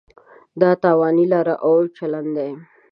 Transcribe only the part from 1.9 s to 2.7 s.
چلن دی.